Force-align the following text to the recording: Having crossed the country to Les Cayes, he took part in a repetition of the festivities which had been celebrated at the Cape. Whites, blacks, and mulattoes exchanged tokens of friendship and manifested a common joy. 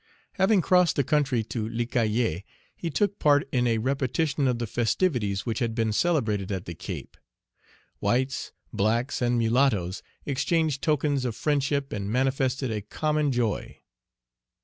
Having 0.31 0.61
crossed 0.61 0.95
the 0.95 1.03
country 1.03 1.43
to 1.43 1.69
Les 1.69 1.85
Cayes, 1.85 2.41
he 2.75 2.89
took 2.89 3.19
part 3.19 3.47
in 3.51 3.67
a 3.67 3.77
repetition 3.77 4.47
of 4.47 4.57
the 4.57 4.65
festivities 4.65 5.45
which 5.45 5.59
had 5.59 5.75
been 5.75 5.93
celebrated 5.93 6.51
at 6.51 6.65
the 6.65 6.73
Cape. 6.73 7.15
Whites, 7.99 8.51
blacks, 8.73 9.21
and 9.21 9.37
mulattoes 9.37 10.01
exchanged 10.25 10.81
tokens 10.81 11.23
of 11.23 11.35
friendship 11.35 11.93
and 11.93 12.09
manifested 12.09 12.71
a 12.71 12.81
common 12.81 13.31
joy. 13.31 13.77